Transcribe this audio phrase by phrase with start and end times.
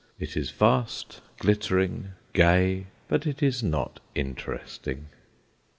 [0.19, 5.09] It is vast, glittering, gay; but it is not interesting.